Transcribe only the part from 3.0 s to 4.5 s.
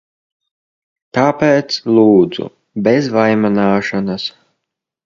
vaimanāšanas.